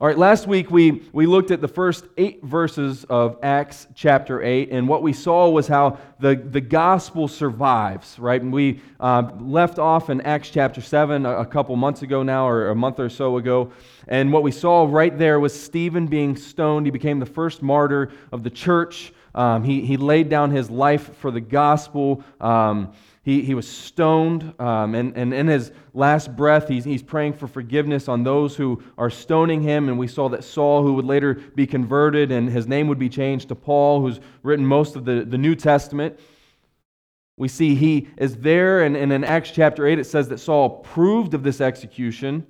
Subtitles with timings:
[0.00, 4.42] All right, last week we, we looked at the first eight verses of Acts chapter
[4.42, 8.42] 8, and what we saw was how the, the gospel survives, right?
[8.42, 12.48] And we uh, left off in Acts chapter 7 a, a couple months ago now,
[12.48, 13.70] or a month or so ago.
[14.08, 16.86] And what we saw right there was Stephen being stoned.
[16.86, 19.12] He became the first martyr of the church.
[19.32, 22.24] Um, he, he laid down his life for the gospel.
[22.40, 22.92] Um,
[23.24, 27.48] he, he was stoned, um, and, and in his last breath, he's, he's praying for
[27.48, 29.88] forgiveness on those who are stoning him.
[29.88, 33.08] And we saw that Saul, who would later be converted, and his name would be
[33.08, 36.20] changed to Paul, who's written most of the, the New Testament.
[37.38, 40.80] We see he is there, and, and in Acts chapter 8, it says that Saul
[40.82, 42.46] approved of this execution.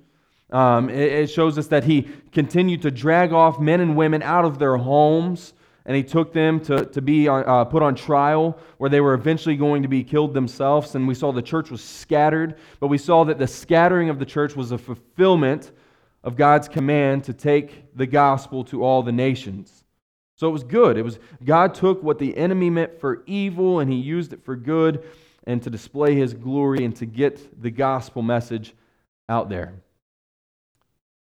[0.51, 4.43] Um, it, it shows us that he continued to drag off men and women out
[4.43, 5.53] of their homes
[5.85, 9.13] and he took them to, to be on, uh, put on trial where they were
[9.13, 10.95] eventually going to be killed themselves.
[10.95, 14.25] And we saw the church was scattered, but we saw that the scattering of the
[14.25, 15.71] church was a fulfillment
[16.23, 19.83] of God's command to take the gospel to all the nations.
[20.37, 20.97] So it was good.
[20.97, 24.55] It was God took what the enemy meant for evil and he used it for
[24.55, 25.03] good
[25.45, 28.73] and to display his glory and to get the gospel message
[29.29, 29.75] out there.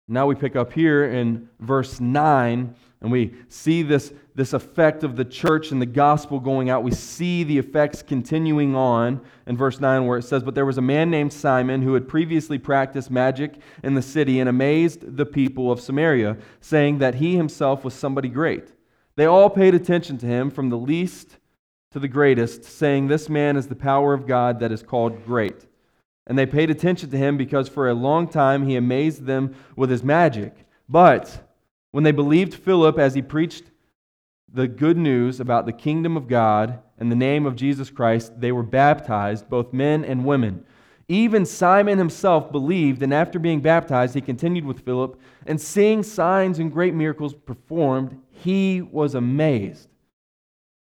[0.08, 5.16] Now we pick up here in verse 9, and we see this, this effect of
[5.16, 6.84] the church and the gospel going out.
[6.84, 10.78] We see the effects continuing on in verse 9, where it says, But there was
[10.78, 15.26] a man named Simon who had previously practiced magic in the city and amazed the
[15.26, 18.74] people of Samaria, saying that he himself was somebody great.
[19.16, 21.38] They all paid attention to him, from the least
[21.92, 25.66] to the greatest, saying, This man is the power of God that is called great.
[26.28, 29.90] And they paid attention to him because for a long time he amazed them with
[29.90, 30.56] his magic.
[30.90, 31.48] But
[31.92, 33.66] when they believed Philip as he preached
[34.52, 38.52] the good news about the kingdom of God and the name of Jesus Christ, they
[38.52, 40.66] were baptized, both men and women.
[41.08, 46.58] Even Simon himself believed, and after being baptized, he continued with Philip, and seeing signs
[46.58, 49.88] and great miracles performed, he was amazed.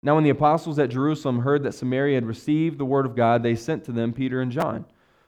[0.04, 3.42] Now, when the apostles at Jerusalem heard that Samaria had received the word of God,
[3.42, 4.86] they sent to them Peter and John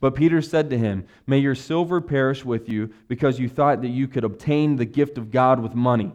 [0.00, 3.88] But Peter said to him, May your silver perish with you, because you thought that
[3.88, 6.12] you could obtain the gift of God with money.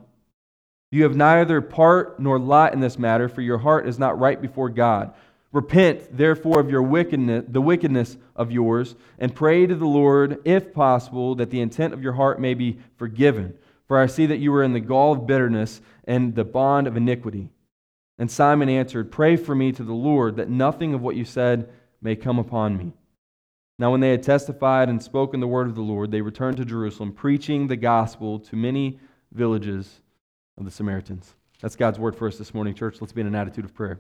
[0.92, 4.42] You have neither part nor lot in this matter, for your heart is not right
[4.42, 5.14] before God.
[5.52, 10.74] Repent, therefore, of your wickedness, the wickedness of yours, and pray to the Lord, if
[10.74, 13.54] possible, that the intent of your heart may be forgiven.
[13.88, 16.98] For I see that you are in the gall of bitterness and the bond of
[16.98, 17.50] iniquity.
[18.18, 21.70] And Simon answered, Pray for me to the Lord, that nothing of what you said
[22.02, 22.94] may come upon me.
[23.78, 26.66] Now, when they had testified and spoken the word of the Lord, they returned to
[26.66, 29.00] Jerusalem, preaching the gospel to many
[29.34, 30.02] villages
[30.58, 31.36] of the Samaritans.
[31.62, 33.02] That's God's word for us this morning, church.
[33.02, 34.00] Let's be in an attitude of prayer.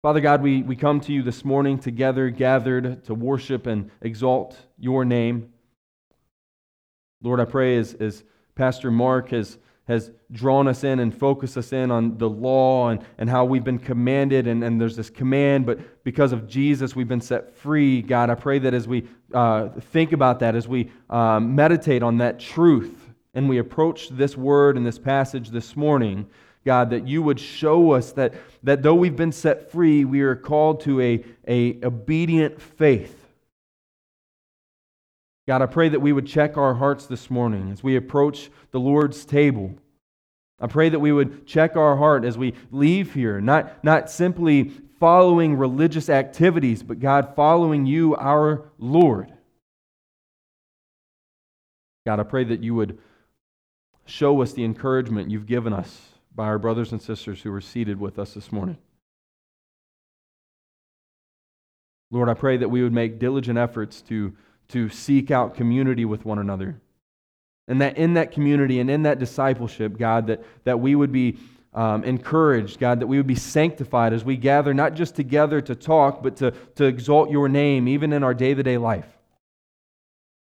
[0.00, 4.56] Father God, we, we come to you this morning together, gathered to worship and exalt
[4.78, 5.52] your name.
[7.22, 8.22] Lord, I pray as, as
[8.54, 9.58] Pastor Mark has
[9.88, 13.64] has drawn us in and focused us in on the law and, and how we've
[13.64, 18.02] been commanded, and, and there's this command, but because of Jesus, we've been set free.
[18.02, 22.18] God, I pray that as we uh, think about that, as we um, meditate on
[22.18, 26.26] that truth, and we approach this word and this passage this morning,
[26.64, 30.34] God, that you would show us that, that though we've been set free, we are
[30.34, 33.15] called to a, a obedient faith
[35.46, 38.80] God, I pray that we would check our hearts this morning as we approach the
[38.80, 39.74] Lord's table.
[40.58, 44.72] I pray that we would check our heart as we leave here, not, not simply
[44.98, 49.32] following religious activities, but God, following you, our Lord.
[52.06, 52.98] God, I pray that you would
[54.04, 56.00] show us the encouragement you've given us
[56.34, 58.78] by our brothers and sisters who are seated with us this morning.
[62.10, 64.34] Lord, I pray that we would make diligent efforts to
[64.68, 66.80] to seek out community with one another.
[67.68, 71.38] And that in that community and in that discipleship, God, that, that we would be
[71.74, 75.74] um, encouraged, God, that we would be sanctified as we gather not just together to
[75.74, 79.06] talk, but to, to exalt your name, even in our day to day life.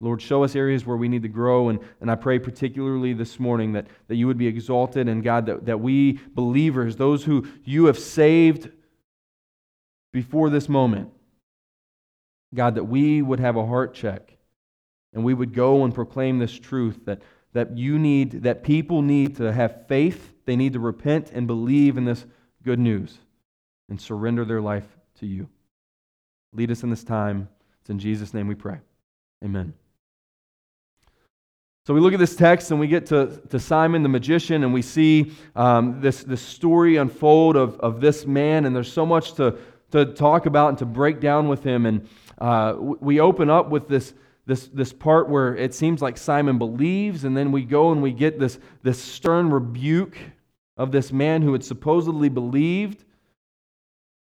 [0.00, 1.68] Lord, show us areas where we need to grow.
[1.68, 5.46] And, and I pray particularly this morning that, that you would be exalted, and God,
[5.46, 8.68] that, that we believers, those who you have saved
[10.12, 11.10] before this moment,
[12.54, 14.36] God, that we would have a heart check
[15.12, 17.22] and we would go and proclaim this truth that,
[17.52, 20.32] that you need, that people need to have faith.
[20.44, 22.24] They need to repent and believe in this
[22.62, 23.18] good news
[23.88, 24.86] and surrender their life
[25.20, 25.48] to you.
[26.52, 27.48] Lead us in this time.
[27.80, 28.78] It's in Jesus' name we pray.
[29.44, 29.74] Amen.
[31.84, 34.72] So we look at this text and we get to, to Simon the magician and
[34.72, 39.34] we see um, this, this story unfold of, of this man, and there's so much
[39.34, 39.58] to,
[39.90, 41.84] to talk about and to break down with him.
[41.84, 42.08] And
[42.38, 44.14] uh, we open up with this,
[44.46, 48.12] this, this part where it seems like Simon believes, and then we go and we
[48.12, 50.16] get this, this stern rebuke
[50.76, 53.04] of this man who had supposedly believed.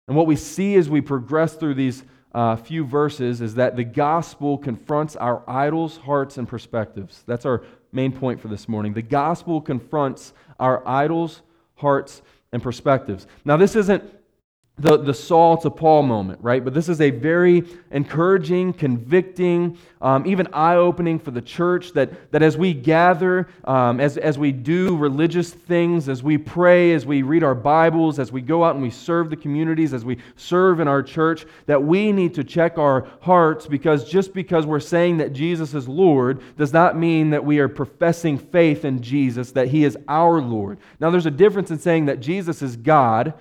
[0.09, 3.85] And what we see as we progress through these uh, few verses is that the
[3.85, 7.25] gospel confronts our idols, hearts, and perspectives.
[7.27, 8.93] That's our main point for this morning.
[8.93, 11.41] The gospel confronts our idols,
[11.77, 12.23] hearts,
[12.53, 13.27] and perspectives.
[13.45, 14.05] Now, this isn't
[14.79, 16.63] the, the Saul to Paul moment, right?
[16.63, 22.31] But this is a very encouraging, convicting, um, even eye opening for the church that,
[22.31, 27.07] that as we gather, um, as, as we do religious things, as we pray, as
[27.07, 30.19] we read our Bibles, as we go out and we serve the communities, as we
[30.37, 34.79] serve in our church, that we need to check our hearts because just because we're
[34.79, 39.53] saying that Jesus is Lord does not mean that we are professing faith in Jesus,
[39.53, 40.77] that He is our Lord.
[41.01, 43.33] Now, there's a difference in saying that Jesus is God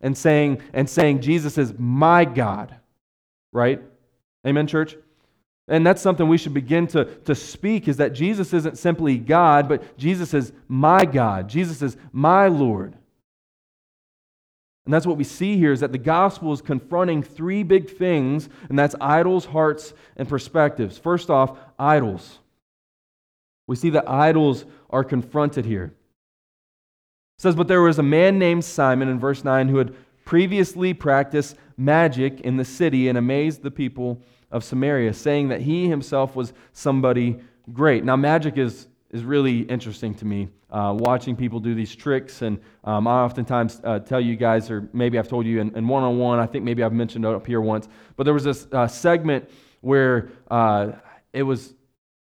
[0.00, 2.74] and saying, and saying Jesus is my God,
[3.52, 3.82] right?
[4.46, 4.96] Amen, church?
[5.68, 9.68] And that's something we should begin to, to speak is that Jesus isn't simply God,
[9.68, 11.48] but Jesus is my God.
[11.48, 12.96] Jesus is my Lord.
[14.84, 18.48] And that's what we see here is that the gospel is confronting three big things,
[18.68, 20.98] and that's idols, hearts, and perspectives.
[20.98, 22.40] First off, idols.
[23.68, 25.94] We see that idols are confronted here.
[27.40, 29.94] Says, But there was a man named Simon in verse 9 who had
[30.26, 34.20] previously practiced magic in the city and amazed the people
[34.50, 37.40] of Samaria, saying that he himself was somebody
[37.72, 38.04] great.
[38.04, 40.50] Now, magic is, is really interesting to me.
[40.68, 44.90] Uh, watching people do these tricks, and um, I oftentimes uh, tell you guys, or
[44.92, 47.46] maybe I've told you in one on one, I think maybe I've mentioned it up
[47.46, 49.48] here once, but there was this uh, segment
[49.80, 50.92] where uh,
[51.32, 51.72] it was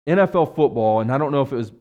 [0.05, 1.71] NFL football, and I don't know if it was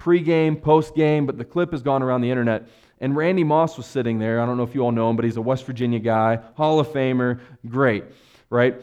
[0.00, 2.68] pregame, postgame, but the clip has gone around the internet
[3.00, 4.40] and Randy Moss was sitting there.
[4.40, 6.80] I don't know if you all know him, but he's a West Virginia guy, Hall
[6.80, 8.04] of Famer, great,
[8.50, 8.80] right?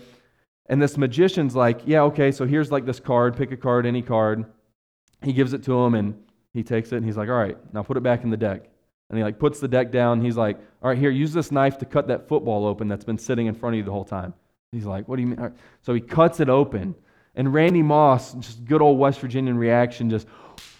[0.67, 4.01] And this magician's like, yeah, okay, so here's like this card, pick a card, any
[4.01, 4.45] card.
[5.23, 6.21] He gives it to him and
[6.53, 8.69] he takes it and he's like, all right, now put it back in the deck.
[9.09, 10.21] And he like puts the deck down.
[10.21, 13.17] He's like, all right, here, use this knife to cut that football open that's been
[13.17, 14.33] sitting in front of you the whole time.
[14.71, 15.53] He's like, what do you mean?
[15.81, 16.95] So he cuts it open.
[17.35, 20.27] And Randy Moss, just good old West Virginian reaction, just,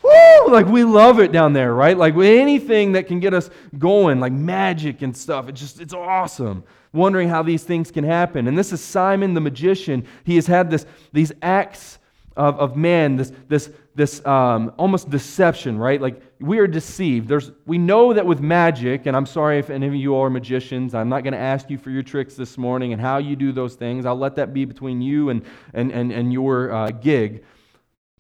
[0.04, 1.98] woo, like we love it down there, right?
[1.98, 5.48] Like anything that can get us going, like magic and stuff.
[5.50, 6.64] It's just, it's awesome.
[6.94, 8.48] Wondering how these things can happen.
[8.48, 10.06] And this is Simon the magician.
[10.24, 12.00] He has had this, these acts
[12.36, 16.02] of, of man, this, this, this um, almost deception, right?
[16.02, 17.28] Like we are deceived.
[17.28, 20.96] There's, we know that with magic, and I'm sorry if any of you are magicians,
[20.96, 23.52] I'm not going to ask you for your tricks this morning and how you do
[23.52, 24.06] those things.
[24.06, 25.44] I'll let that be between you and,
[25.74, 27.44] and, and, and your uh, gig.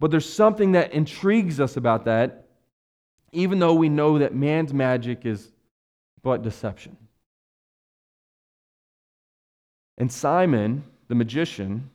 [0.01, 2.45] But there's something that intrigues us about that,
[3.31, 5.51] even though we know that man's magic is
[6.24, 6.98] but deception.
[10.00, 11.92] And Simon, the magician,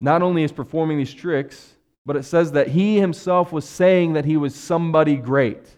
[0.00, 1.74] not only is performing these tricks,
[2.04, 5.68] but it says that he himself was saying that he was somebody great.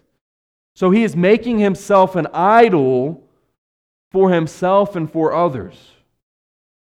[0.73, 3.23] So he is making himself an idol
[4.09, 5.92] for himself and for others.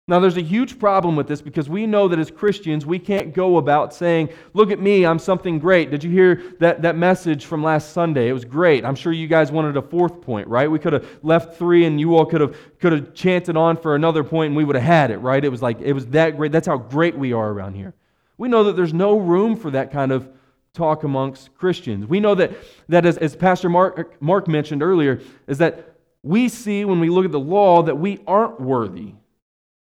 [0.05, 3.33] Now, there's a huge problem with this because we know that as Christians, we can't
[3.33, 5.91] go about saying, Look at me, I'm something great.
[5.91, 8.27] Did you hear that, that message from last Sunday?
[8.27, 8.83] It was great.
[8.83, 10.69] I'm sure you guys wanted a fourth point, right?
[10.69, 13.95] We could have left three and you all could have, could have chanted on for
[13.95, 15.43] another point and we would have had it, right?
[15.43, 16.51] It was like, it was that great.
[16.51, 17.93] That's how great we are around here.
[18.37, 20.27] We know that there's no room for that kind of
[20.73, 22.07] talk amongst Christians.
[22.07, 22.51] We know that,
[22.89, 27.23] that as, as Pastor Mark, Mark mentioned earlier, is that we see when we look
[27.23, 29.13] at the law that we aren't worthy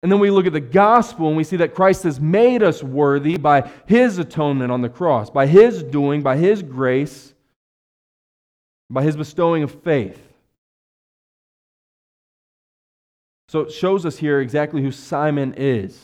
[0.02, 2.82] and then we look at the gospel and we see that Christ has made us
[2.82, 7.34] worthy by his atonement on the cross, by his doing, by his grace,
[8.88, 10.18] by his bestowing of faith.
[13.48, 16.00] So it shows us here exactly who Simon is.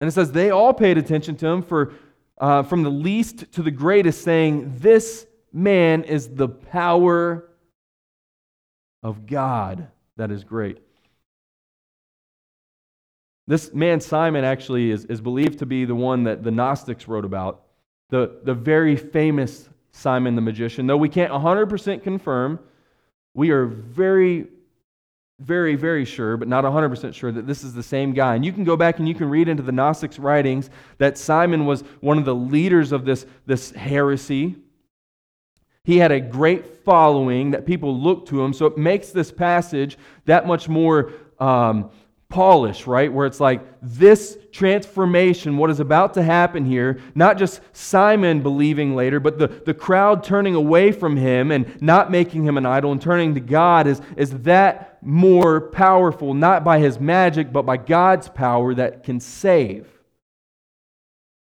[0.00, 1.92] And it says they all paid attention to him for,
[2.38, 7.50] uh, from the least to the greatest, saying, This man is the power
[9.02, 10.78] of God that is great.
[13.50, 17.24] This man, Simon, actually is, is believed to be the one that the Gnostics wrote
[17.24, 17.62] about,
[18.08, 20.86] the, the very famous Simon the magician.
[20.86, 22.60] Though we can't 100% confirm,
[23.34, 24.46] we are very
[25.40, 28.34] very, very sure, but not 100% sure, that this is the same guy.
[28.34, 31.64] And you can go back and you can read into the Gnostics' writings that Simon
[31.66, 34.56] was one of the leaders of this, this heresy.
[35.82, 38.52] He had a great following that people looked to him.
[38.52, 41.90] So it makes this passage that much more um,
[42.30, 43.12] polished, right?
[43.12, 48.96] Where it's like this transformation, what is about to happen here, not just Simon believing
[48.96, 52.92] later, but the, the crowd turning away from him and not making him an idol
[52.92, 57.76] and turning to God is, is that more powerful, not by his magic, but by
[57.76, 59.86] God's power that can save.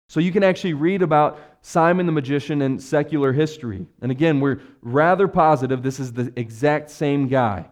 [0.10, 3.88] So you can actually read about Simon the magician in secular history.
[4.02, 7.70] And again, we're rather positive this is the exact same guy.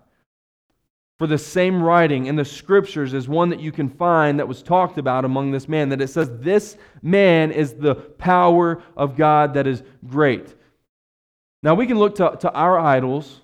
[1.21, 4.63] For the same writing in the scriptures is one that you can find that was
[4.63, 9.53] talked about among this man, that it says, This man is the power of God
[9.53, 10.55] that is great.
[11.61, 13.41] Now, we can look to, to our idols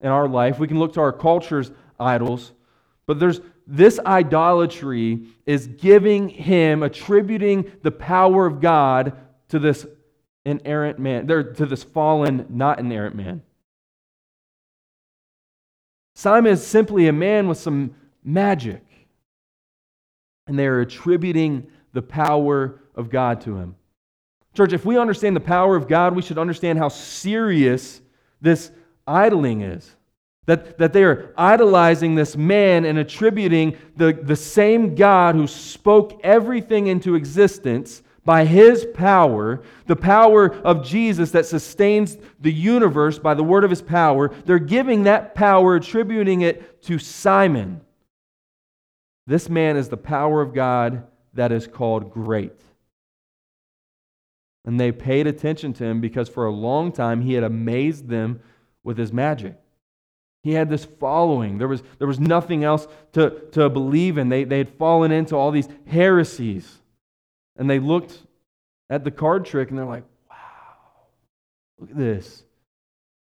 [0.00, 2.52] in our life, we can look to our culture's idols,
[3.08, 9.14] but there's this idolatry is giving him, attributing the power of God
[9.48, 9.84] to this
[10.44, 13.42] inerrant man, there to this fallen, not inerrant man.
[16.16, 17.94] Simon is simply a man with some
[18.24, 18.82] magic,
[20.46, 23.76] and they are attributing the power of God to him.
[24.54, 28.00] Church, if we understand the power of God, we should understand how serious
[28.40, 28.70] this
[29.06, 29.94] idling is.
[30.46, 36.18] That, that they are idolizing this man and attributing the, the same God who spoke
[36.24, 43.34] everything into existence by his power, the power of Jesus that sustains the universe by
[43.34, 47.80] the word of his power, they're giving that power, attributing it to Simon.
[49.28, 52.60] This man is the power of God that is called great.
[54.64, 58.40] And they paid attention to him because for a long time he had amazed them
[58.82, 59.56] with his magic.
[60.42, 61.58] He had this following.
[61.58, 64.28] There was, there was nothing else to, to believe in.
[64.28, 66.80] They, they had fallen into all these heresies.
[67.56, 68.18] And they looked
[68.90, 70.36] at the card trick and they're like, wow,
[71.78, 72.42] look at this.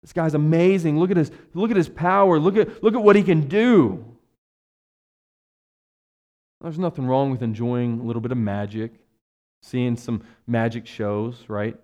[0.01, 0.99] This guy's amazing.
[0.99, 2.39] Look at his, look at his power.
[2.39, 4.03] Look at, look at what he can do.
[6.61, 8.93] There's nothing wrong with enjoying a little bit of magic,
[9.61, 11.75] seeing some magic shows, right?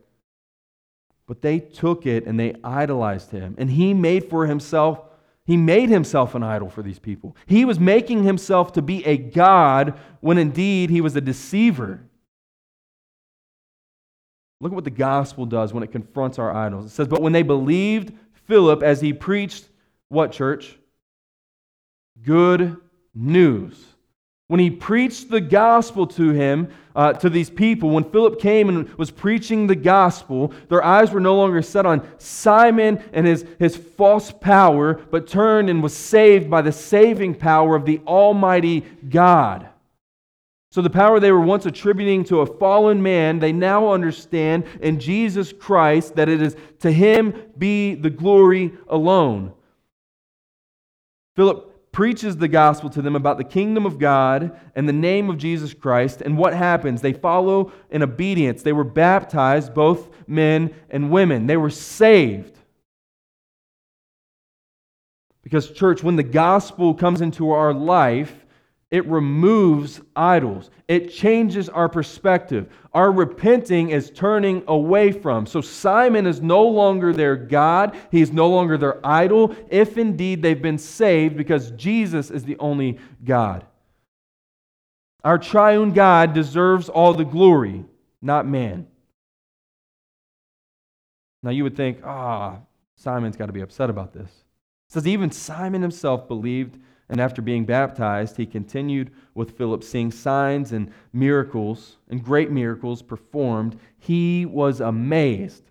[1.27, 3.55] But they took it and they idolized him.
[3.57, 5.01] And he made for himself,
[5.45, 7.35] he made himself an idol for these people.
[7.45, 12.01] He was making himself to be a God when indeed he was a deceiver.
[14.61, 16.85] Look at what the gospel does when it confronts our idols.
[16.85, 18.13] It says, But when they believed
[18.45, 19.69] Philip as he preached,
[20.09, 20.77] what church?
[22.21, 22.75] Good
[23.15, 23.85] news.
[24.47, 28.89] When he preached the gospel to him, uh, to these people, when Philip came and
[28.95, 33.77] was preaching the gospel, their eyes were no longer set on Simon and his, his
[33.77, 39.68] false power, but turned and was saved by the saving power of the Almighty God.
[40.71, 44.99] So, the power they were once attributing to a fallen man, they now understand in
[44.99, 49.53] Jesus Christ that it is to him be the glory alone.
[51.35, 55.39] Philip preaches the gospel to them about the kingdom of God and the name of
[55.39, 56.21] Jesus Christ.
[56.21, 57.01] And what happens?
[57.01, 58.61] They follow in obedience.
[58.61, 61.47] They were baptized, both men and women.
[61.47, 62.59] They were saved.
[65.41, 68.45] Because, church, when the gospel comes into our life,
[68.91, 70.71] it removes idols.
[70.87, 72.69] It changes our perspective.
[72.93, 75.45] Our repenting is turning away from.
[75.45, 77.95] So Simon is no longer their God.
[78.09, 82.97] He's no longer their idol, if indeed they've been saved because Jesus is the only
[83.23, 83.65] God.
[85.23, 87.85] Our triune God deserves all the glory,
[88.21, 88.87] not man.
[91.43, 92.65] Now you would think, ah, oh,
[92.95, 94.29] Simon's got to be upset about this.
[94.29, 96.77] It says even Simon himself believed
[97.09, 103.01] and after being baptized, he continued with Philip, seeing signs and miracles and great miracles
[103.01, 103.79] performed.
[103.97, 105.63] He was amazed.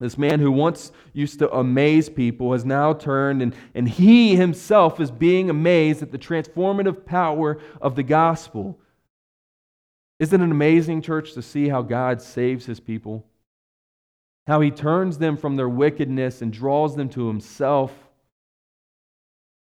[0.00, 5.00] This man who once used to amaze people has now turned, and, and he himself
[5.00, 8.78] is being amazed at the transformative power of the gospel.
[10.18, 13.24] Isn't it amazing, church, to see how God saves his people?
[14.46, 18.05] How he turns them from their wickedness and draws them to himself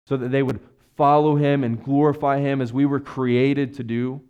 [0.07, 0.61] so that they would
[0.97, 4.23] follow him and glorify him as we were created to do.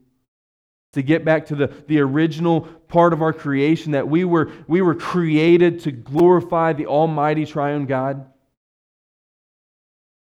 [0.93, 4.81] To get back to the, the original part of our creation, that we were, we
[4.81, 8.27] were created to glorify the Almighty Triune God.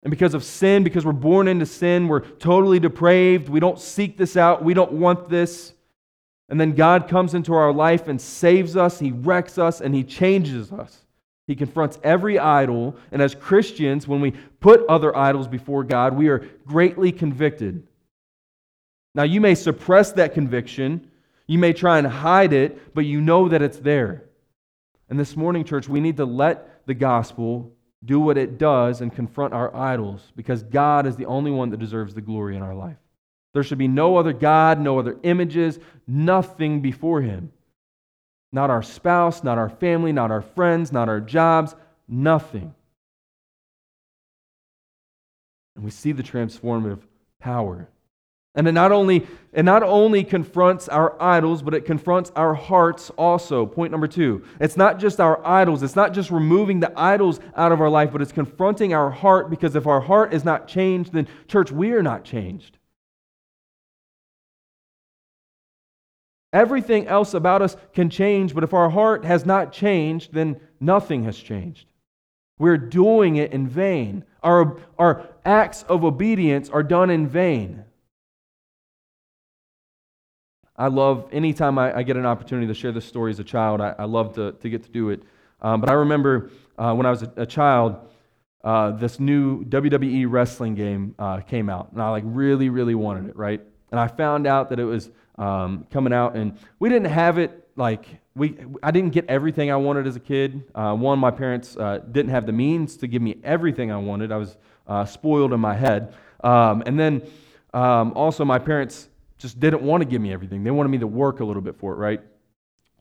[0.02, 3.49] And because of sin, because we're born into sin, we're totally depraved.
[3.49, 4.62] We don't seek this out.
[4.62, 5.73] We don't want this.
[6.50, 8.99] And then God comes into our life and saves us.
[8.99, 11.05] He wrecks us and He changes us.
[11.49, 16.28] He confronts every idol, and as Christians, when we put other idols before God, we
[16.28, 17.85] are greatly convicted.
[19.14, 21.11] Now, you may suppress that conviction,
[21.47, 24.25] you may try and hide it, but you know that it's there.
[25.09, 27.73] And this morning, church, we need to let the gospel
[28.05, 31.81] do what it does and confront our idols because God is the only one that
[31.81, 32.99] deserves the glory in our life.
[33.55, 37.52] There should be no other God, no other images, nothing before Him.
[38.52, 41.75] Not our spouse, not our family, not our friends, not our jobs,
[42.09, 42.75] nothing.
[45.76, 47.00] And we see the transformative
[47.40, 47.88] power.
[48.55, 53.11] And it not only, it not only confronts our idols, but it confronts our hearts
[53.11, 53.67] also.
[53.67, 54.43] Point number two.
[54.59, 58.11] It's not just our idols, it's not just removing the idols out of our life,
[58.11, 61.93] but it's confronting our heart because if our heart is not changed, then, church, we
[61.93, 62.77] are not changed.
[66.52, 71.25] Everything else about us can change, but if our heart has not changed, then nothing
[71.25, 71.87] has changed.
[72.59, 74.25] We're doing it in vain.
[74.43, 77.85] Our, our acts of obedience are done in vain.
[80.76, 83.81] I love, anytime I, I get an opportunity to share this story as a child,
[83.81, 85.23] I, I love to, to get to do it.
[85.61, 87.97] Um, but I remember uh, when I was a, a child,
[88.62, 93.28] uh, this new WWE wrestling game uh, came out, and I like really, really wanted
[93.28, 93.61] it, right?
[93.90, 97.68] And I found out that it was um, coming out, and we didn't have it
[97.76, 98.57] like we.
[98.83, 100.64] I didn't get everything I wanted as a kid.
[100.75, 104.33] Uh, one, my parents uh, didn't have the means to give me everything I wanted.
[104.33, 107.23] I was uh, spoiled in my head, um, and then
[107.73, 110.64] um, also my parents just didn't want to give me everything.
[110.64, 112.21] They wanted me to work a little bit for it, right?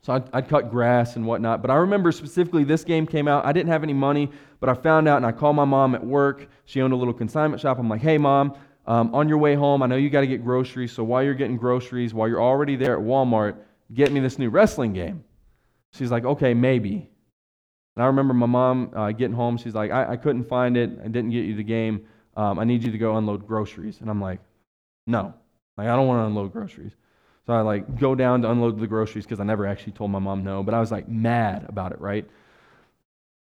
[0.01, 1.61] So I'd, I'd, cut grass and whatnot.
[1.61, 3.45] But I remember specifically this game came out.
[3.45, 4.29] I didn't have any money,
[4.59, 6.47] but I found out and I called my mom at work.
[6.65, 7.79] She owned a little consignment shop.
[7.79, 8.55] I'm like, hey, mom,
[8.87, 10.93] um, on your way home, I know you got to get groceries.
[10.93, 13.57] So while you're getting groceries, while you're already there at Walmart,
[13.93, 15.23] get me this new wrestling game.
[15.91, 17.09] She's like, okay, maybe.
[17.95, 19.57] And I remember my mom uh, getting home.
[19.57, 20.91] She's like, I, I, couldn't find it.
[21.03, 22.05] I didn't get you the game.
[22.35, 23.99] Um, I need you to go unload groceries.
[24.01, 24.39] And I'm like,
[25.05, 25.33] no.
[25.77, 26.93] Like, I don't want to unload groceries.
[27.47, 30.19] So I like go down to unload the groceries because I never actually told my
[30.19, 32.29] mom no, but I was like mad about it, right?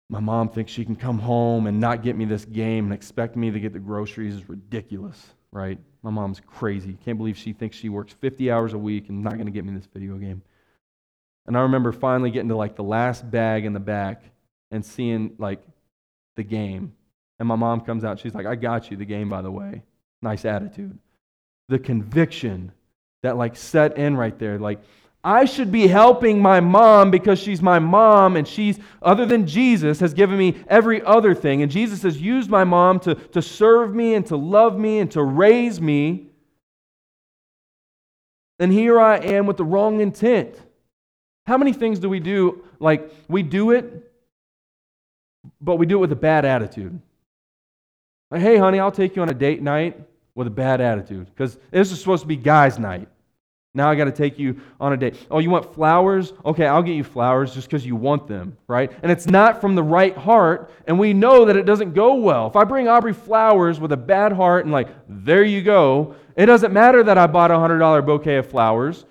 [0.10, 3.36] My mom thinks she can come home and not get me this game and expect
[3.36, 5.80] me to get the groceries is ridiculous, right?
[6.04, 6.98] My mom's crazy.
[7.04, 9.66] Can't believe she thinks she works 50 hours a week and not going to get
[9.66, 10.42] me this video game.
[11.46, 14.24] And I remember finally getting to like the last bag in the back
[14.72, 15.62] and seeing like
[16.36, 16.94] the game.
[17.40, 18.20] And my mom comes out.
[18.20, 19.84] She's like, I got you the game, by the way.
[20.22, 20.98] Nice attitude.
[21.70, 22.72] The conviction
[23.24, 24.60] that like set in right there.
[24.60, 24.82] Like,
[25.24, 30.02] I should be helping my mom because she's my mom and she's, other than Jesus,
[30.02, 31.62] has given me every other thing.
[31.62, 35.10] And Jesus has used my mom to, to serve me and to love me and
[35.12, 36.28] to raise me.
[38.60, 40.62] And here I am with the wrong intent.
[41.48, 42.66] How many things do we do?
[42.80, 44.12] Like, we do it,
[45.62, 47.00] but we do it with a bad attitude.
[48.30, 50.00] Like, hey, honey, I'll take you on a date night
[50.36, 53.08] with a bad attitude because this is supposed to be guys' night.
[53.76, 55.16] Now I got to take you on a date.
[55.32, 56.34] Oh, you want flowers?
[56.46, 58.92] Okay, I'll get you flowers just because you want them, right?
[59.02, 62.46] And it's not from the right heart, and we know that it doesn't go well.
[62.46, 66.46] If I bring Aubrey flowers with a bad heart and, like, there you go, it
[66.46, 69.06] doesn't matter that I bought a $100 bouquet of flowers.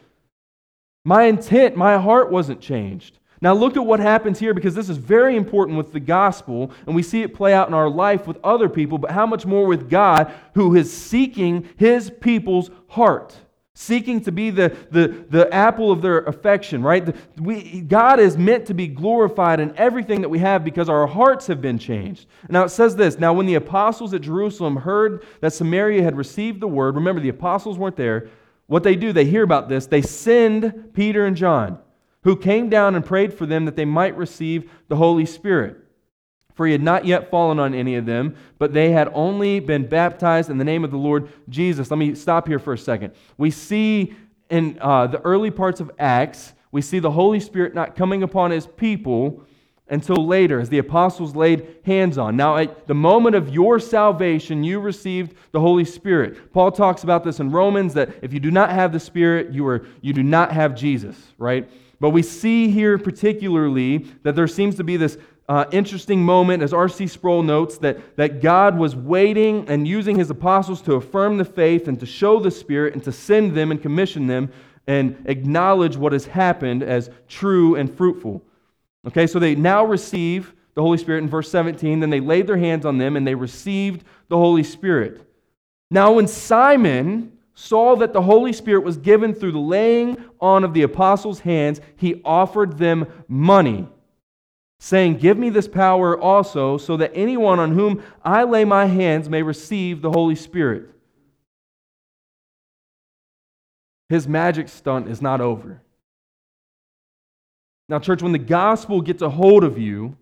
[1.04, 3.18] My intent, my heart wasn't changed.
[3.40, 6.94] Now, look at what happens here because this is very important with the gospel, and
[6.94, 9.66] we see it play out in our life with other people, but how much more
[9.66, 13.36] with God who is seeking his people's heart
[13.74, 17.16] seeking to be the, the, the apple of their affection, right?
[17.38, 21.46] We, God is meant to be glorified in everything that we have because our hearts
[21.46, 22.26] have been changed.
[22.50, 26.60] Now it says this Now, when the apostles at Jerusalem heard that Samaria had received
[26.60, 28.28] the word, remember the apostles weren't there.
[28.66, 31.78] What they do, they hear about this, they send Peter and John,
[32.24, 35.81] who came down and prayed for them that they might receive the Holy Spirit
[36.54, 39.86] for he had not yet fallen on any of them, but they had only been
[39.86, 41.90] baptized in the name of the Lord Jesus.
[41.90, 43.12] Let me stop here for a second.
[43.38, 44.14] We see
[44.50, 48.50] in uh, the early parts of Acts, we see the Holy Spirit not coming upon
[48.50, 49.42] his people
[49.88, 52.36] until later, as the apostles laid hands on.
[52.36, 56.52] Now, at the moment of your salvation, you received the Holy Spirit.
[56.52, 59.66] Paul talks about this in Romans that if you do not have the Spirit, you,
[59.66, 61.68] are, you do not have Jesus, right?
[62.00, 66.72] But we see here particularly that there seems to be this uh, interesting moment, as
[66.72, 67.06] R.C.
[67.08, 71.88] Sproul notes, that, that God was waiting and using his apostles to affirm the faith
[71.88, 74.50] and to show the Spirit and to send them and commission them
[74.86, 78.42] and acknowledge what has happened as true and fruitful.
[79.06, 82.00] Okay, so they now receive the Holy Spirit in verse 17.
[82.00, 85.26] Then they laid their hands on them and they received the Holy Spirit.
[85.90, 90.72] Now, when Simon saw that the Holy Spirit was given through the laying on of
[90.72, 93.88] the apostles' hands, he offered them money
[94.82, 99.28] saying, Give me this power also, so that anyone on whom I lay my hands
[99.28, 100.90] may receive the Holy Spirit.
[104.08, 105.80] His magic stunt is not over.
[107.88, 110.16] Now, church, when the gospel gets a hold of you,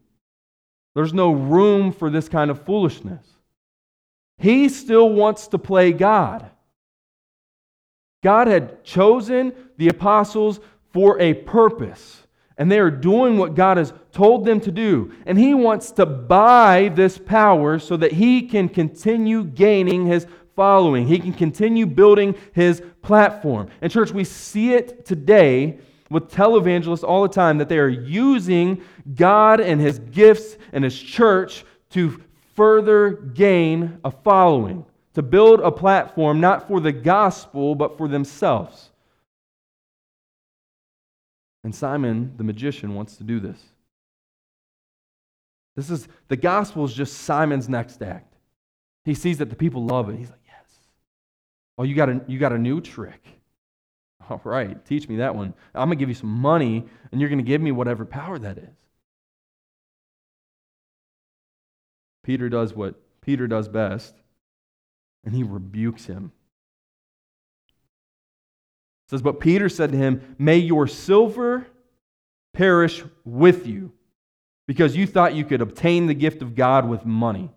[0.95, 3.27] there's no room for this kind of foolishness.
[4.37, 6.51] He still wants to play God.
[8.23, 10.61] God had chosen the apostles
[10.93, 12.27] for a purpose
[12.61, 15.15] and they are doing what God has told them to do.
[15.25, 21.07] And He wants to buy this power so that He can continue gaining His following.
[21.07, 23.71] He can continue building His platform.
[23.81, 25.79] And, church, we see it today
[26.11, 28.83] with televangelists all the time that they are using
[29.15, 32.23] God and His gifts and His church to
[32.55, 38.90] further gain a following, to build a platform not for the gospel, but for themselves.
[41.63, 43.61] And Simon, the magician, wants to do this.
[45.77, 48.35] This is the gospel is just Simon's next act.
[49.05, 50.17] He sees that the people love it.
[50.17, 50.79] He's like, yes.
[51.79, 53.23] Oh, you got a, you got a new trick.
[54.31, 55.55] All right, teach me that one.
[55.75, 58.39] I'm going to give you some money, and you're going to give me whatever power
[58.39, 58.77] that is.
[62.23, 64.15] Peter does what Peter does best,
[65.25, 66.33] and he rebukes him
[69.11, 71.67] says, But Peter said to him, May your silver
[72.53, 73.93] perish with you,
[74.69, 77.51] because you thought you could obtain the gift of God with money.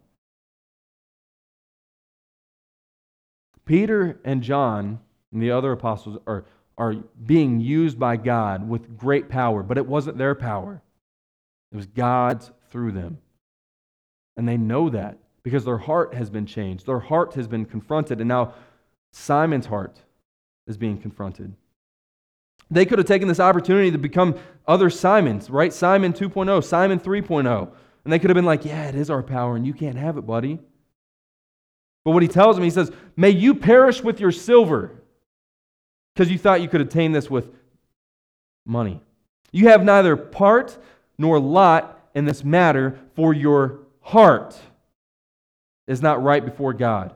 [3.65, 4.99] Peter and John
[5.31, 9.85] and the other apostles are, are being used by God with great power, but it
[9.85, 10.81] wasn't their power.
[11.71, 13.19] It was God's through them.
[14.37, 16.87] And they know that because their heart has been changed.
[16.87, 18.19] Their heart has been confronted.
[18.19, 18.55] And now
[19.11, 20.02] Simon's heart
[20.67, 21.53] is being confronted.
[22.71, 24.35] They could have taken this opportunity to become
[24.67, 25.71] other Simons, right?
[25.71, 27.71] Simon 2.0, Simon 3.0.
[28.03, 30.17] And they could have been like, yeah, it is our power, and you can't have
[30.17, 30.59] it, buddy.
[32.03, 34.91] But what he tells them, he says, May you perish with your silver,
[36.13, 37.49] because you thought you could attain this with
[38.65, 39.01] money.
[39.51, 40.77] You have neither part
[41.17, 44.59] nor lot in this matter, for your heart
[45.87, 47.15] is not right before God.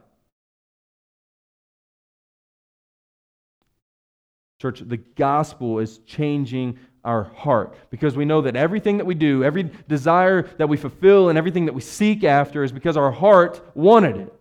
[4.59, 9.43] Church, the gospel is changing our heart because we know that everything that we do,
[9.43, 13.61] every desire that we fulfill, and everything that we seek after is because our heart
[13.75, 14.33] wanted it.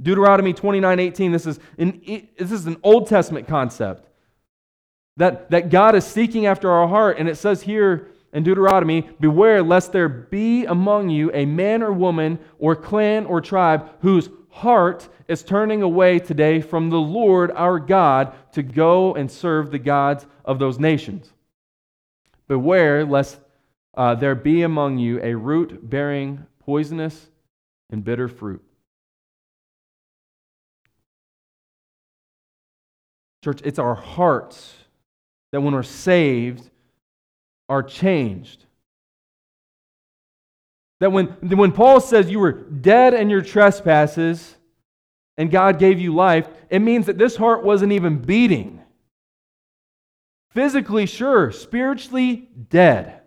[0.00, 2.00] Deuteronomy 29 18, this is an,
[2.38, 4.08] this is an Old Testament concept
[5.16, 7.18] that, that God is seeking after our heart.
[7.18, 11.92] And it says here in Deuteronomy, Beware lest there be among you a man or
[11.92, 17.80] woman or clan or tribe whose heart is turning away today from the Lord our
[17.80, 21.32] God to go and serve the gods of those nations.
[22.46, 23.40] Beware lest
[23.96, 27.26] uh, there be among you a root bearing poisonous
[27.90, 28.62] and bitter fruit.
[33.42, 34.74] Church, it's our hearts
[35.50, 36.70] that when we're saved
[37.68, 38.63] are changed.
[41.04, 44.56] That when, when Paul says you were dead in your trespasses
[45.36, 48.80] and God gave you life, it means that this heart wasn't even beating.
[50.52, 53.20] Physically, sure, spiritually, dead.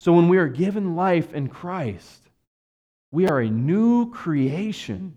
[0.00, 2.28] So when we are given life in Christ,
[3.10, 5.16] we are a new creation.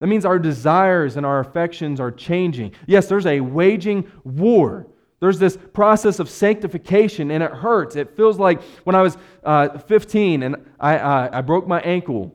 [0.00, 2.72] That means our desires and our affections are changing.
[2.86, 4.86] Yes, there's a waging war
[5.20, 7.94] there's this process of sanctification, and it hurts.
[7.94, 12.34] It feels like when I was uh, 15 and I, uh, I broke my ankle.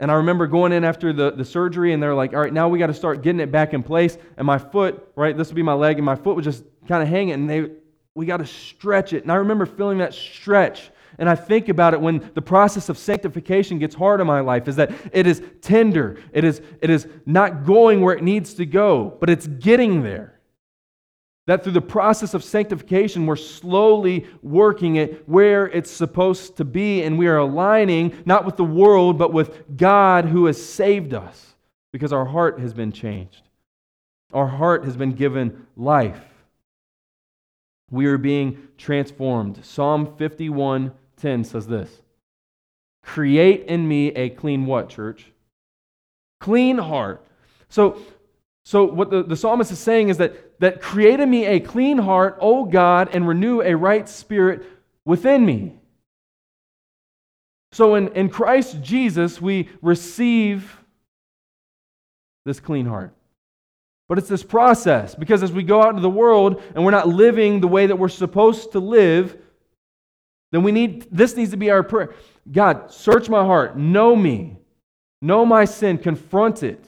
[0.00, 2.68] And I remember going in after the, the surgery, and they're like, all right, now
[2.68, 4.18] we got to start getting it back in place.
[4.36, 7.02] And my foot, right, this would be my leg, and my foot was just kind
[7.02, 7.70] of hanging, and they,
[8.14, 9.22] we got to stretch it.
[9.22, 10.90] And I remember feeling that stretch.
[11.18, 14.66] And I think about it when the process of sanctification gets hard in my life
[14.66, 16.18] is that it is tender.
[16.32, 20.40] It is, it is not going where it needs to go, but it's getting there.
[21.46, 27.02] That through the process of sanctification, we're slowly working it where it's supposed to be,
[27.02, 31.54] and we are aligning not with the world, but with God who has saved us
[31.92, 33.42] because our heart has been changed.
[34.32, 36.22] Our heart has been given life.
[37.90, 39.64] We are being transformed.
[39.64, 42.02] Psalm 51:10 says this.
[43.02, 45.32] Create in me a clean what, church?
[46.38, 47.26] Clean heart.
[47.68, 48.00] So
[48.64, 51.98] so, what the, the psalmist is saying is that, that create in me a clean
[51.98, 54.64] heart, O God, and renew a right spirit
[55.04, 55.74] within me.
[57.72, 60.78] So, in, in Christ Jesus, we receive
[62.44, 63.12] this clean heart.
[64.08, 67.08] But it's this process because as we go out into the world and we're not
[67.08, 69.36] living the way that we're supposed to live,
[70.52, 72.14] then we need this needs to be our prayer.
[72.52, 74.58] God, search my heart, know me,
[75.20, 76.84] know my sin, confront it.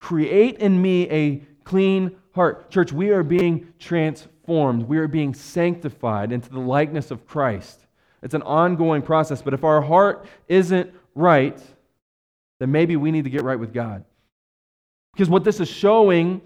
[0.00, 2.70] Create in me a clean heart.
[2.70, 4.82] Church, we are being transformed.
[4.88, 7.86] We are being sanctified into the likeness of Christ.
[8.22, 11.60] It's an ongoing process, but if our heart isn't right,
[12.58, 14.04] then maybe we need to get right with God.
[15.12, 16.40] Because what this is showing,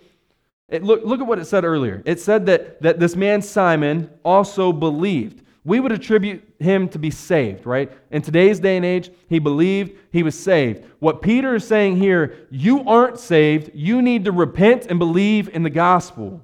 [0.69, 2.03] it, look, look at what it said earlier.
[2.05, 5.44] It said that, that this man Simon also believed.
[5.65, 7.91] We would attribute him to be saved, right?
[8.11, 10.85] In today's day and age, he believed, he was saved.
[10.99, 13.71] What Peter is saying here, you aren't saved.
[13.73, 16.43] You need to repent and believe in the gospel.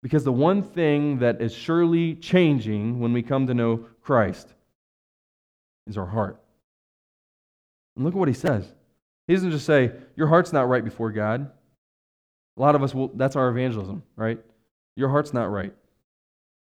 [0.00, 4.54] Because the one thing that is surely changing when we come to know Christ
[5.88, 6.40] is our heart.
[7.96, 8.64] And look at what he says.
[9.26, 11.50] He doesn't just say, Your heart's not right before God.
[12.56, 14.38] A lot of us will, that's our evangelism, right?
[14.94, 15.74] Your heart's not right.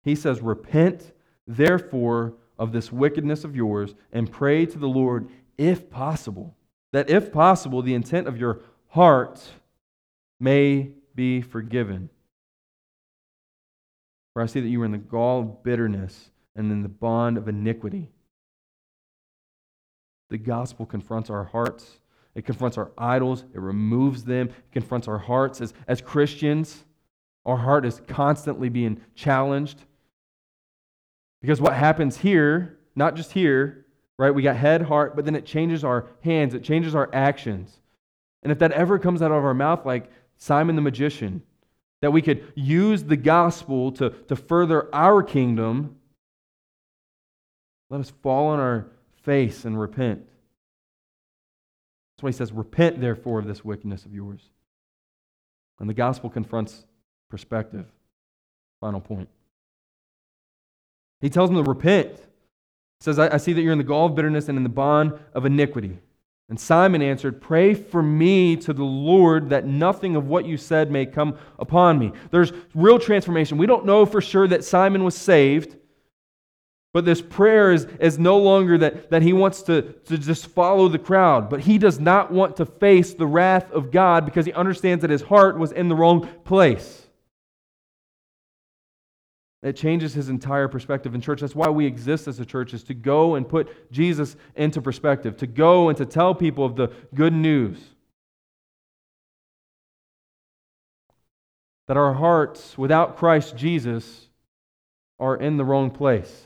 [0.03, 1.11] He says, Repent,
[1.47, 6.55] therefore, of this wickedness of yours and pray to the Lord, if possible,
[6.91, 8.59] that if possible, the intent of your
[8.89, 9.41] heart
[10.39, 12.09] may be forgiven.
[14.33, 17.37] For I see that you are in the gall of bitterness and in the bond
[17.37, 18.09] of iniquity.
[20.29, 21.99] The gospel confronts our hearts.
[22.35, 23.45] It confronts our idols.
[23.53, 24.49] It removes them.
[24.49, 25.61] It confronts our hearts.
[25.61, 26.83] As, as Christians,
[27.45, 29.83] our heart is constantly being challenged.
[31.41, 33.85] Because what happens here, not just here,
[34.17, 34.31] right?
[34.31, 37.79] We got head, heart, but then it changes our hands, it changes our actions.
[38.43, 41.41] And if that ever comes out of our mouth, like Simon the magician,
[42.01, 45.97] that we could use the gospel to, to further our kingdom,
[47.89, 48.87] let us fall on our
[49.23, 50.25] face and repent.
[52.15, 54.41] That's why he says, Repent, therefore, of this wickedness of yours.
[55.79, 56.85] And the gospel confronts
[57.29, 57.85] perspective.
[58.81, 59.29] Final point.
[61.21, 62.11] He tells them to repent.
[62.15, 64.69] He says, I, I see that you're in the gall of bitterness and in the
[64.69, 65.99] bond of iniquity.
[66.49, 70.91] And Simon answered, Pray for me to the Lord that nothing of what you said
[70.91, 72.11] may come upon me.
[72.31, 73.57] There's real transformation.
[73.57, 75.77] We don't know for sure that Simon was saved,
[76.91, 80.87] but this prayer is, is no longer that, that he wants to, to just follow
[80.87, 84.53] the crowd, but he does not want to face the wrath of God because he
[84.53, 86.98] understands that his heart was in the wrong place.
[89.61, 91.41] It changes his entire perspective in church.
[91.41, 95.35] That's why we exist as a church, is to go and put Jesus into perspective,
[95.37, 97.77] to go and to tell people of the good news.
[101.87, 104.29] That our hearts, without Christ Jesus,
[105.19, 106.45] are in the wrong place.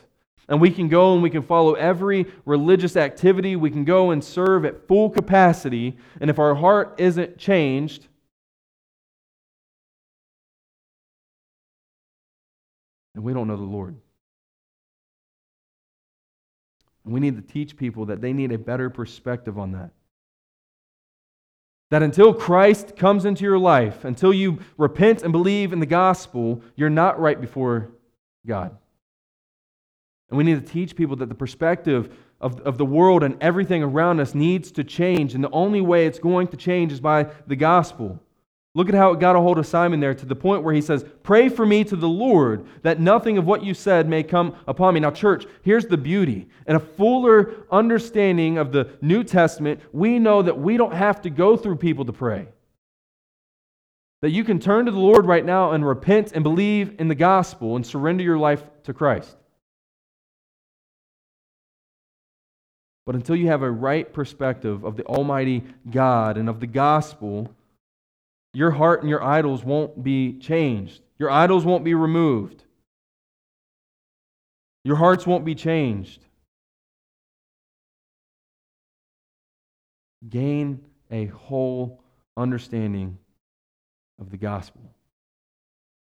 [0.50, 3.56] And we can go and we can follow every religious activity.
[3.56, 5.98] We can go and serve at full capacity.
[6.20, 8.08] And if our heart isn't changed,
[13.16, 13.96] and we don't know the Lord.
[17.06, 19.92] We need to teach people that they need a better perspective on that.
[21.92, 26.62] That until Christ comes into your life, until you repent and believe in the gospel,
[26.76, 27.92] you're not right before
[28.48, 28.76] God.
[30.30, 33.84] And we need to teach people that the perspective of, of the world and everything
[33.84, 35.36] around us needs to change.
[35.36, 38.20] And the only way it's going to change is by the gospel.
[38.76, 40.82] Look at how it got a hold of Simon there to the point where he
[40.82, 44.56] says, Pray for me to the Lord that nothing of what you said may come
[44.68, 45.00] upon me.
[45.00, 46.48] Now, church, here's the beauty.
[46.66, 51.30] And a fuller understanding of the New Testament, we know that we don't have to
[51.30, 52.48] go through people to pray.
[54.24, 57.16] That you can turn to the Lord right now and repent and believe in the
[57.16, 59.38] gospel and surrender your life to Christ.
[63.06, 67.54] But until you have a right perspective of the Almighty God and of the gospel,
[68.54, 71.02] your heart and your idols won't be changed.
[71.18, 72.64] Your idols won't be removed.
[74.84, 76.26] Your hearts won't be changed.
[80.30, 82.04] Gain a whole
[82.38, 83.18] understanding
[84.20, 84.82] of the gospel.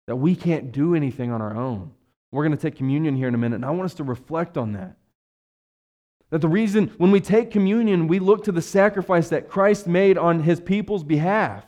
[0.08, 1.92] That we can't do anything on our own.
[2.32, 4.58] We're going to take communion here in a minute, and I want us to reflect
[4.58, 4.96] on that.
[6.30, 10.18] That the reason when we take communion, we look to the sacrifice that Christ made
[10.18, 11.66] on his people's behalf.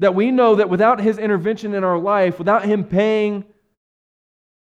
[0.00, 3.44] That we know that without his intervention in our life, without him paying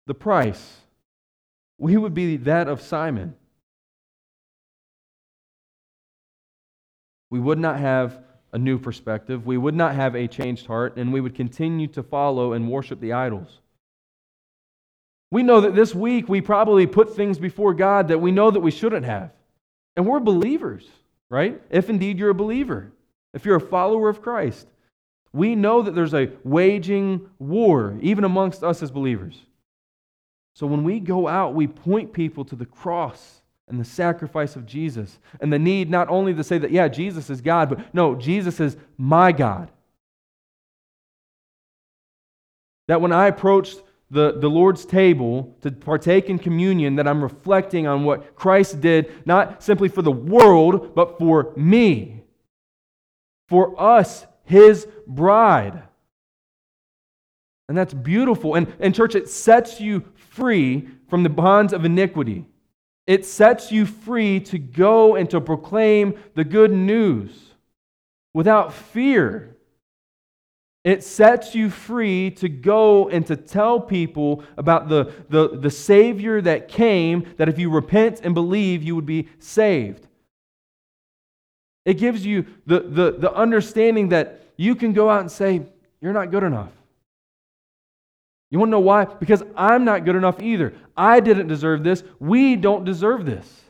[0.07, 0.79] the price,
[1.79, 3.35] we would be that of Simon.
[7.31, 8.19] We would not have
[8.53, 9.47] a new perspective.
[9.47, 13.01] We would not have a changed heart, and we would continue to follow and worship
[13.01, 13.61] the idols.
[15.31, 18.61] We know that this week we probably put things before God that we know that
[18.61, 19.31] we shouldn't have.
[19.97, 20.87] And we're believers
[21.33, 21.63] right?
[21.71, 22.93] If indeed you're a believer,
[23.33, 24.67] if you're a follower of Christ.
[25.33, 29.39] We know that there's a waging war, even amongst us as believers.
[30.55, 34.67] So when we go out, we point people to the cross and the sacrifice of
[34.67, 38.15] Jesus and the need not only to say that, yeah, Jesus is God, but no,
[38.15, 39.71] Jesus is my God.
[42.89, 43.77] That when I approach
[44.11, 49.11] the, the Lord's table to partake in communion, that I'm reflecting on what Christ did,
[49.25, 52.23] not simply for the world, but for me,
[53.49, 55.83] for us, his bride.
[57.69, 58.55] And that's beautiful.
[58.55, 62.47] And, and church, it sets you free from the bonds of iniquity.
[63.07, 67.31] It sets you free to go and to proclaim the good news
[68.35, 69.57] without fear.
[70.85, 76.41] It sets you free to go and to tell people about the, the, the Savior
[76.41, 80.09] that came, that if you repent and believe, you would be saved.
[81.85, 85.63] It gives you the, the, the understanding that you can go out and say,
[86.01, 86.71] You're not good enough.
[88.51, 89.07] You want to know why?
[89.07, 90.75] Because I'm not good enough either.
[90.97, 92.05] I didn't deserve this.
[92.21, 93.63] We don't deserve this.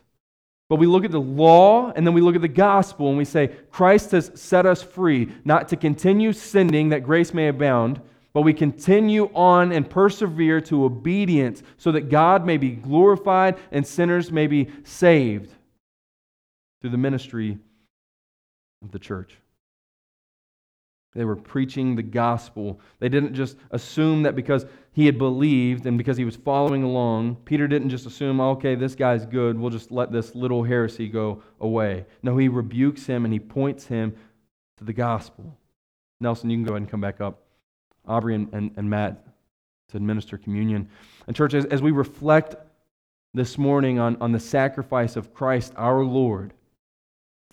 [0.68, 3.24] But we look at the law and then we look at the gospel and we
[3.24, 8.00] say, Christ has set us free, not to continue sinning that grace may abound,
[8.32, 13.86] but we continue on and persevere to obedience so that God may be glorified and
[13.86, 15.52] sinners may be saved
[16.80, 17.58] through the ministry
[18.82, 19.38] of the church.
[21.14, 22.80] They were preaching the gospel.
[22.98, 27.36] They didn't just assume that because he had believed and because he was following along,
[27.44, 31.08] Peter didn't just assume, oh, okay, this guy's good, we'll just let this little heresy
[31.08, 32.06] go away.
[32.22, 34.14] No, he rebukes him and he points him
[34.78, 35.56] to the gospel.
[36.20, 37.42] Nelson, you can go ahead and come back up.
[38.06, 39.26] Aubrey and, and, and Matt
[39.88, 40.88] to administer communion.
[41.26, 42.56] And, church, as, as we reflect
[43.34, 46.54] this morning on, on the sacrifice of Christ our Lord,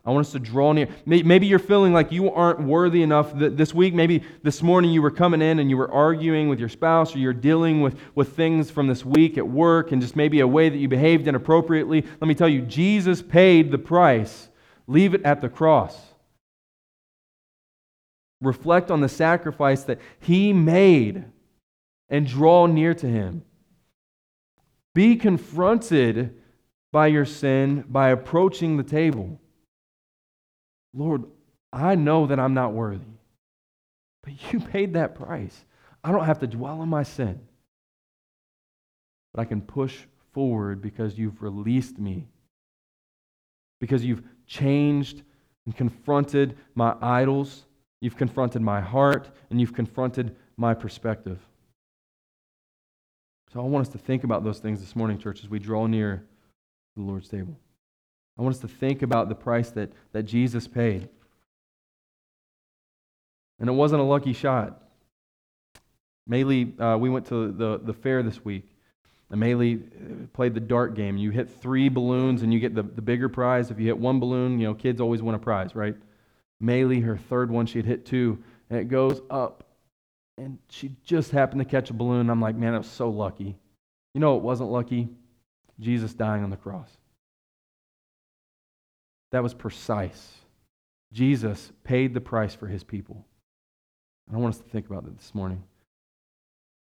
[0.09, 0.87] I want us to draw near.
[1.05, 3.93] Maybe you're feeling like you aren't worthy enough this week.
[3.93, 7.19] Maybe this morning you were coming in and you were arguing with your spouse or
[7.19, 10.67] you're dealing with, with things from this week at work and just maybe a way
[10.67, 12.03] that you behaved inappropriately.
[12.19, 14.49] Let me tell you, Jesus paid the price.
[14.87, 15.95] Leave it at the cross.
[18.41, 21.23] Reflect on the sacrifice that he made
[22.09, 23.43] and draw near to him.
[24.95, 26.33] Be confronted
[26.91, 29.39] by your sin by approaching the table.
[30.93, 31.25] Lord,
[31.71, 33.17] I know that I'm not worthy,
[34.23, 35.65] but you paid that price.
[36.04, 37.39] I don't have to dwell on my sin,
[39.34, 39.97] but I can push
[40.34, 42.28] forward because you've released me,
[43.80, 45.23] because you've changed
[45.65, 47.65] and confronted my idols,
[48.02, 51.39] you've confronted my heart, and you've confronted my perspective.
[53.54, 55.88] So I want us to think about those things this morning, church, as we draw
[55.88, 56.23] near to
[56.95, 57.58] the Lord's table.
[58.39, 61.10] I want us to think about the price that, that Jesus paid.
[63.60, 64.82] And it wasn't a lucky shot.
[66.30, 68.63] Maylee, uh, we went to the, the fair this week.
[69.30, 71.17] And Maylee uh, played the dart game.
[71.17, 73.71] You hit three balloons and you get the, the bigger prize.
[73.71, 75.97] If you hit one balloon, you know, kids always win a prize, right?
[76.63, 79.65] Maylee, her third one, she had hit two, and it goes up.
[80.38, 82.30] And she just happened to catch a balloon.
[82.30, 83.58] I'm like, man, that was so lucky.
[84.13, 85.10] You know, it wasn't lucky.
[85.82, 86.98] Jesus dying on the cross.
[89.31, 90.35] That was precise.
[91.11, 93.25] Jesus paid the price for his people.
[94.27, 95.63] And I want us to think about that this morning.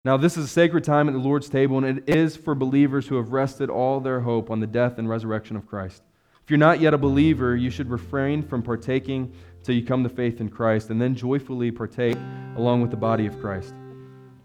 [0.03, 3.07] Now, this is a sacred time at the Lord's table, and it is for believers
[3.07, 6.01] who have rested all their hope on the death and resurrection of Christ.
[6.43, 9.31] If you're not yet a believer, you should refrain from partaking
[9.63, 12.17] till you come to faith in Christ, and then joyfully partake
[12.55, 13.75] along with the body of Christ.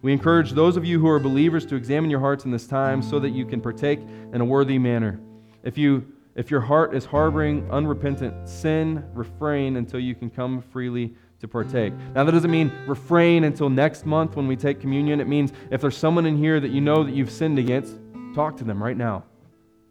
[0.03, 3.01] We encourage those of you who are believers to examine your hearts in this time
[3.01, 4.01] so that you can partake
[4.35, 5.18] in a worthy manner.
[5.64, 11.14] If you if your heart is harboring unrepentant sin, refrain until you can come freely
[11.40, 11.94] to partake.
[12.14, 15.20] Now, that doesn't mean refrain until next month when we take communion.
[15.20, 17.99] It means if there's someone in here that you know that you've sinned against,
[18.35, 19.25] talk to them right now.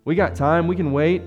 [0.06, 1.24] We got time, we can wait.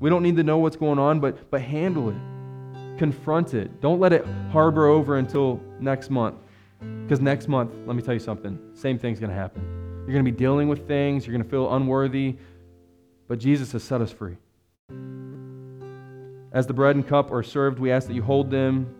[0.00, 2.98] We don't need to know what's going on, but, but handle it.
[2.98, 3.80] Confront it.
[3.80, 6.36] Don't let it harbor over until next month.
[6.80, 9.62] Because next month, let me tell you something, same thing's going to happen.
[10.00, 12.36] You're going to be dealing with things, you're going to feel unworthy,
[13.28, 14.36] but Jesus has set us free.
[16.52, 18.94] As the bread and cup are served, we ask that you hold them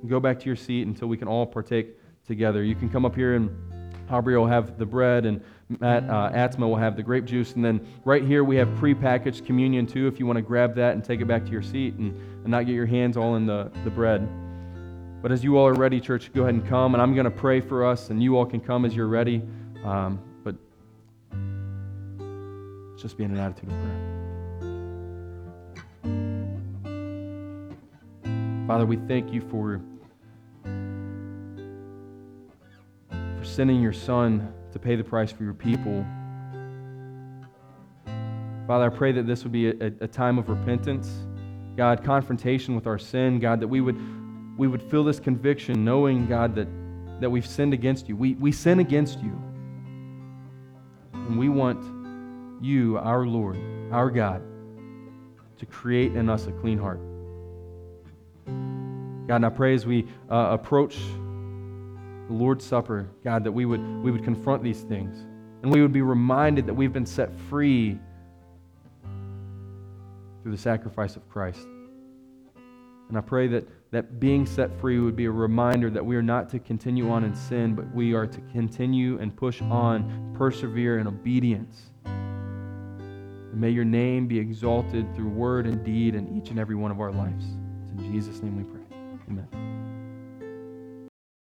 [0.00, 2.62] and go back to your seat until we can all partake together.
[2.64, 3.50] You can come up here and
[4.08, 5.42] Aubrey will have the bread and
[5.80, 7.54] Matt uh, Atzma will have the grape juice.
[7.54, 10.94] And then right here we have prepackaged communion too if you want to grab that
[10.94, 13.46] and take it back to your seat and, and not get your hands all in
[13.46, 14.26] the, the bread.
[15.22, 16.94] But as you all are ready, church, go ahead and come.
[16.94, 19.42] And I'm going to pray for us, and you all can come as you're ready.
[19.82, 20.20] Um,
[22.96, 24.16] just be in an attitude of prayer.
[28.66, 29.80] Father, we thank you for,
[33.10, 36.04] for sending your Son to pay the price for your people.
[38.66, 41.08] Father, I pray that this would be a, a time of repentance.
[41.76, 43.38] God, confrontation with our sin.
[43.38, 43.96] God, that we would,
[44.58, 46.66] we would feel this conviction, knowing, God, that,
[47.20, 48.16] that we've sinned against you.
[48.16, 49.40] We, we sin against you.
[51.12, 51.95] And we want
[52.60, 53.58] you, our Lord,
[53.92, 54.42] our God,
[55.58, 57.00] to create in us a clean heart.
[59.26, 60.96] God, and I pray as we uh, approach
[62.28, 65.24] the Lord's Supper, God, that we would, we would confront these things
[65.62, 67.98] and we would be reminded that we've been set free
[70.42, 71.66] through the sacrifice of Christ.
[73.08, 76.22] And I pray that, that being set free would be a reminder that we are
[76.22, 80.98] not to continue on in sin, but we are to continue and push on, persevere
[80.98, 81.90] in obedience.
[83.56, 86.90] And may your name be exalted through word and deed in each and every one
[86.90, 87.46] of our lives.
[87.84, 88.82] It's in Jesus' name we pray.
[89.30, 89.75] Amen.